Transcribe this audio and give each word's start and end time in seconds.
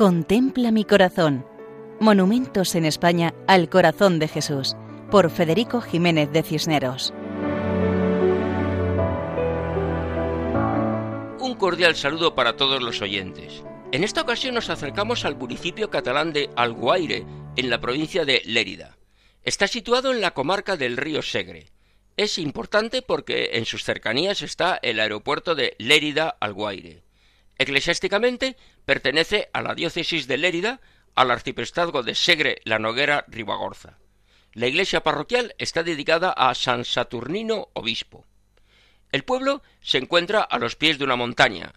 Contempla 0.00 0.70
mi 0.70 0.86
corazón. 0.86 1.44
Monumentos 2.00 2.74
en 2.74 2.86
España 2.86 3.34
al 3.46 3.68
corazón 3.68 4.18
de 4.18 4.28
Jesús, 4.28 4.74
por 5.10 5.30
Federico 5.30 5.82
Jiménez 5.82 6.32
de 6.32 6.42
Cisneros. 6.42 7.12
Un 11.38 11.54
cordial 11.58 11.96
saludo 11.96 12.34
para 12.34 12.56
todos 12.56 12.82
los 12.82 13.02
oyentes. 13.02 13.62
En 13.92 14.02
esta 14.02 14.22
ocasión 14.22 14.54
nos 14.54 14.70
acercamos 14.70 15.26
al 15.26 15.36
municipio 15.36 15.90
catalán 15.90 16.32
de 16.32 16.48
Alguaire, 16.56 17.26
en 17.56 17.68
la 17.68 17.82
provincia 17.82 18.24
de 18.24 18.40
Lérida. 18.46 18.96
Está 19.42 19.68
situado 19.68 20.12
en 20.12 20.22
la 20.22 20.30
comarca 20.30 20.78
del 20.78 20.96
río 20.96 21.20
Segre. 21.20 21.72
Es 22.16 22.38
importante 22.38 23.02
porque 23.02 23.50
en 23.52 23.66
sus 23.66 23.84
cercanías 23.84 24.40
está 24.40 24.78
el 24.80 24.98
aeropuerto 24.98 25.54
de 25.54 25.76
Lérida-Alguaire. 25.78 27.02
Eclesiásticamente 27.60 28.56
pertenece 28.90 29.48
a 29.52 29.62
la 29.62 29.76
diócesis 29.76 30.26
de 30.26 30.36
Lérida, 30.36 30.80
al 31.14 31.30
arciprestazgo 31.30 32.02
de 32.02 32.16
Segre 32.16 32.60
la 32.64 32.80
Noguera 32.80 33.24
Ribagorza. 33.28 33.98
La 34.52 34.66
iglesia 34.66 35.04
parroquial 35.04 35.54
está 35.58 35.84
dedicada 35.84 36.32
a 36.32 36.52
San 36.56 36.84
Saturnino 36.84 37.68
obispo. 37.74 38.26
El 39.12 39.22
pueblo 39.22 39.62
se 39.80 39.98
encuentra 39.98 40.40
a 40.40 40.58
los 40.58 40.74
pies 40.74 40.98
de 40.98 41.04
una 41.04 41.14
montaña 41.14 41.72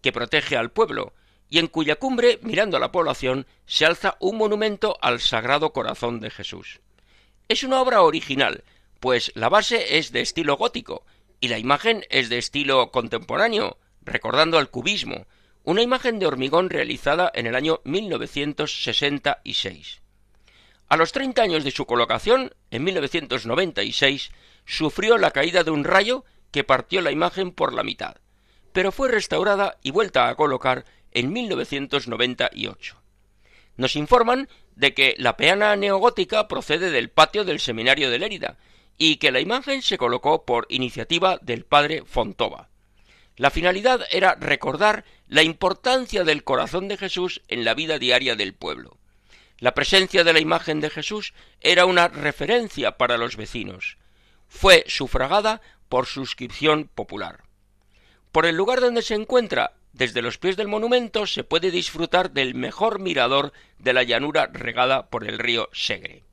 que 0.00 0.12
protege 0.12 0.56
al 0.56 0.70
pueblo 0.70 1.12
y 1.50 1.58
en 1.58 1.66
cuya 1.66 1.96
cumbre, 1.96 2.38
mirando 2.42 2.76
a 2.76 2.80
la 2.80 2.92
población, 2.92 3.44
se 3.66 3.84
alza 3.84 4.16
un 4.20 4.36
monumento 4.36 4.96
al 5.02 5.18
Sagrado 5.18 5.72
Corazón 5.72 6.20
de 6.20 6.30
Jesús. 6.30 6.78
Es 7.48 7.64
una 7.64 7.80
obra 7.80 8.02
original, 8.02 8.62
pues 9.00 9.32
la 9.34 9.48
base 9.48 9.98
es 9.98 10.12
de 10.12 10.20
estilo 10.20 10.56
gótico 10.56 11.04
y 11.40 11.48
la 11.48 11.58
imagen 11.58 12.04
es 12.10 12.28
de 12.28 12.38
estilo 12.38 12.92
contemporáneo, 12.92 13.76
recordando 14.02 14.56
al 14.56 14.70
cubismo, 14.70 15.26
una 15.68 15.82
imagen 15.82 16.18
de 16.18 16.24
hormigón 16.24 16.70
realizada 16.70 17.30
en 17.34 17.46
el 17.46 17.54
año 17.54 17.82
1966. 17.84 20.00
A 20.88 20.96
los 20.96 21.12
30 21.12 21.42
años 21.42 21.62
de 21.62 21.72
su 21.72 21.84
colocación, 21.84 22.54
en 22.70 22.84
1996, 22.84 24.30
sufrió 24.64 25.18
la 25.18 25.30
caída 25.30 25.64
de 25.64 25.70
un 25.70 25.84
rayo 25.84 26.24
que 26.52 26.64
partió 26.64 27.02
la 27.02 27.10
imagen 27.10 27.52
por 27.52 27.74
la 27.74 27.82
mitad, 27.82 28.16
pero 28.72 28.92
fue 28.92 29.10
restaurada 29.10 29.76
y 29.82 29.90
vuelta 29.90 30.30
a 30.30 30.36
colocar 30.36 30.86
en 31.12 31.34
1998. 31.34 32.96
Nos 33.76 33.94
informan 33.94 34.48
de 34.74 34.94
que 34.94 35.16
la 35.18 35.36
peana 35.36 35.76
neogótica 35.76 36.48
procede 36.48 36.90
del 36.90 37.10
patio 37.10 37.44
del 37.44 37.60
Seminario 37.60 38.08
de 38.08 38.18
Lérida 38.18 38.56
y 38.96 39.16
que 39.16 39.32
la 39.32 39.40
imagen 39.40 39.82
se 39.82 39.98
colocó 39.98 40.46
por 40.46 40.64
iniciativa 40.70 41.36
del 41.42 41.66
padre 41.66 42.04
Fontova. 42.06 42.70
La 43.36 43.50
finalidad 43.50 44.00
era 44.10 44.34
recordar 44.34 45.04
la 45.28 45.42
importancia 45.42 46.24
del 46.24 46.42
corazón 46.42 46.88
de 46.88 46.96
Jesús 46.96 47.42
en 47.48 47.64
la 47.64 47.74
vida 47.74 47.98
diaria 47.98 48.34
del 48.34 48.54
pueblo. 48.54 48.96
La 49.58 49.74
presencia 49.74 50.24
de 50.24 50.32
la 50.32 50.40
imagen 50.40 50.80
de 50.80 50.88
Jesús 50.88 51.34
era 51.60 51.84
una 51.84 52.08
referencia 52.08 52.96
para 52.96 53.18
los 53.18 53.36
vecinos. 53.36 53.98
Fue 54.48 54.84
sufragada 54.86 55.60
por 55.88 56.06
suscripción 56.06 56.88
popular. 56.94 57.42
Por 58.32 58.46
el 58.46 58.56
lugar 58.56 58.80
donde 58.80 59.02
se 59.02 59.14
encuentra, 59.14 59.74
desde 59.92 60.22
los 60.22 60.38
pies 60.38 60.56
del 60.56 60.68
monumento, 60.68 61.26
se 61.26 61.44
puede 61.44 61.70
disfrutar 61.70 62.30
del 62.30 62.54
mejor 62.54 62.98
mirador 62.98 63.52
de 63.78 63.92
la 63.92 64.04
llanura 64.04 64.48
regada 64.50 65.10
por 65.10 65.28
el 65.28 65.38
río 65.38 65.68
Segre. 65.72 66.24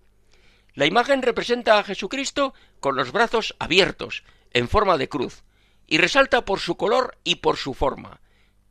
La 0.74 0.86
imagen 0.86 1.22
representa 1.22 1.80
a 1.80 1.84
Jesucristo 1.84 2.54
con 2.80 2.96
los 2.96 3.12
brazos 3.12 3.56
abiertos, 3.60 4.24
en 4.52 4.70
forma 4.70 4.98
de 4.98 5.10
cruz, 5.10 5.44
y 5.88 5.98
resalta 5.98 6.46
por 6.46 6.60
su 6.60 6.78
color 6.78 7.18
y 7.24 7.36
por 7.36 7.58
su 7.58 7.74
forma. 7.74 8.22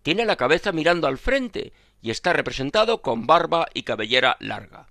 Tiene 0.04 0.26
la 0.26 0.36
cabeza 0.36 0.70
mirando 0.70 1.06
al 1.06 1.16
frente 1.16 1.72
y 2.02 2.10
está 2.10 2.34
representado 2.34 3.00
con 3.00 3.26
barba 3.26 3.68
y 3.72 3.84
cabellera 3.84 4.36
larga. 4.38 4.86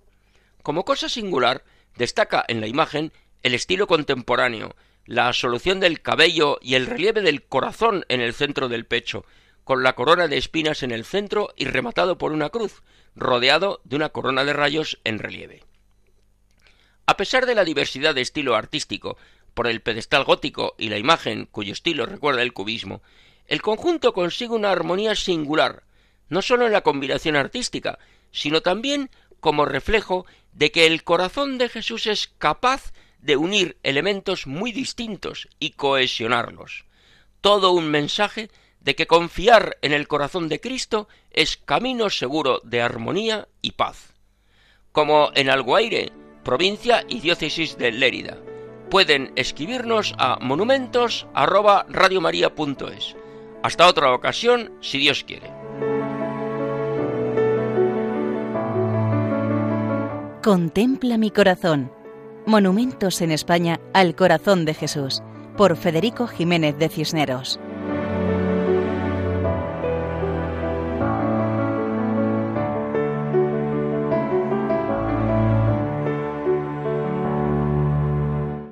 Como 0.64 0.84
cosa 0.84 1.08
singular, 1.08 1.62
destaca 1.96 2.44
en 2.48 2.60
la 2.60 2.66
imagen 2.66 3.12
el 3.44 3.54
estilo 3.54 3.86
contemporáneo, 3.86 4.74
la 5.06 5.32
solución 5.32 5.78
del 5.78 6.02
cabello 6.02 6.58
y 6.60 6.74
el 6.74 6.86
relieve 6.86 7.22
del 7.22 7.44
corazón 7.44 8.04
en 8.08 8.20
el 8.20 8.34
centro 8.34 8.68
del 8.68 8.86
pecho, 8.86 9.24
con 9.62 9.84
la 9.84 9.94
corona 9.94 10.26
de 10.26 10.36
espinas 10.36 10.82
en 10.82 10.90
el 10.90 11.04
centro 11.04 11.54
y 11.56 11.66
rematado 11.66 12.18
por 12.18 12.32
una 12.32 12.50
cruz, 12.50 12.82
rodeado 13.14 13.80
de 13.84 13.94
una 13.94 14.08
corona 14.08 14.44
de 14.44 14.52
rayos 14.52 14.98
en 15.04 15.20
relieve. 15.20 15.62
A 17.06 17.16
pesar 17.16 17.46
de 17.46 17.54
la 17.54 17.64
diversidad 17.64 18.16
de 18.16 18.22
estilo 18.22 18.56
artístico, 18.56 19.16
por 19.54 19.68
el 19.68 19.80
pedestal 19.80 20.24
gótico 20.24 20.74
y 20.76 20.88
la 20.88 20.98
imagen 20.98 21.46
cuyo 21.46 21.72
estilo 21.72 22.04
recuerda 22.04 22.42
el 22.42 22.52
cubismo, 22.52 23.00
el 23.46 23.62
conjunto 23.62 24.12
consigue 24.12 24.54
una 24.54 24.70
armonía 24.70 25.14
singular, 25.14 25.84
no 26.28 26.42
sólo 26.42 26.66
en 26.66 26.72
la 26.72 26.82
combinación 26.82 27.36
artística, 27.36 27.98
sino 28.30 28.60
también 28.62 29.10
como 29.40 29.64
reflejo 29.64 30.26
de 30.52 30.70
que 30.72 30.86
el 30.86 31.04
corazón 31.04 31.56
de 31.58 31.68
Jesús 31.68 32.06
es 32.06 32.32
capaz 32.38 32.92
de 33.18 33.36
unir 33.36 33.76
elementos 33.82 34.46
muy 34.46 34.72
distintos 34.72 35.48
y 35.58 35.70
cohesionarlos. 35.70 36.84
Todo 37.40 37.72
un 37.72 37.90
mensaje 37.90 38.50
de 38.80 38.94
que 38.94 39.06
confiar 39.06 39.78
en 39.82 39.92
el 39.92 40.08
corazón 40.08 40.48
de 40.48 40.60
Cristo 40.60 41.08
es 41.30 41.56
camino 41.56 42.10
seguro 42.10 42.60
de 42.64 42.82
armonía 42.82 43.48
y 43.62 43.72
paz. 43.72 44.12
Como 44.92 45.30
en 45.34 45.50
Alguaire, 45.50 46.12
provincia 46.44 47.04
y 47.08 47.20
diócesis 47.20 47.78
de 47.78 47.92
Lérida 47.92 48.38
pueden 48.90 49.32
escribirnos 49.36 50.14
a 50.18 50.38
monumentos@radiomaria.es. 50.40 53.16
Hasta 53.64 53.88
otra 53.88 54.12
ocasión, 54.12 54.72
si 54.82 54.98
Dios 54.98 55.24
quiere. 55.24 55.50
Contempla 60.42 61.16
mi 61.16 61.30
corazón. 61.30 61.90
Monumentos 62.44 63.22
en 63.22 63.30
España 63.30 63.80
al 63.94 64.14
corazón 64.14 64.66
de 64.66 64.74
Jesús, 64.74 65.22
por 65.56 65.78
Federico 65.78 66.26
Jiménez 66.26 66.76
de 66.78 66.90
Cisneros. 66.90 67.58